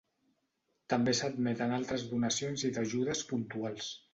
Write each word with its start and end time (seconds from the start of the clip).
També 0.93 1.13
s'admeten 1.19 1.75
altres 1.77 2.07
donacions 2.15 2.67
i 2.71 2.75
d'ajudes 2.79 3.25
puntuals. 3.35 3.97